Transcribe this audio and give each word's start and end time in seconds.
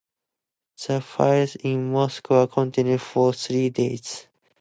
The 0.87 0.99
fires 0.99 1.57
in 1.57 1.91
Moscow 1.91 2.47
continued 2.47 3.01
for 3.03 3.33
three 3.33 3.69
days. 3.69 4.25